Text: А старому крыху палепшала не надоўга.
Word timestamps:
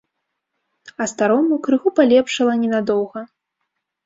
А 1.01 1.05
старому 1.11 1.55
крыху 1.67 1.87
палепшала 2.01 2.57
не 2.63 2.69
надоўга. 2.75 3.25